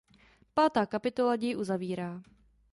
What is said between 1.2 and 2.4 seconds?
děj uzavírá.